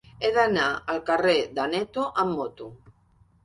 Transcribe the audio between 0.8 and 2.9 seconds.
al carrer d'Aneto amb moto.